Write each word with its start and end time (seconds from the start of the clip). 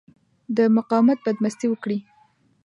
د 0.55 0.57
مقاومت 0.77 1.19
بدمستي 1.25 1.67
وکړي. 1.69 1.99